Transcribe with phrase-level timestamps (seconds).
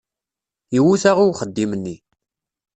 [0.77, 1.95] Iwuta i uxeddim-nni.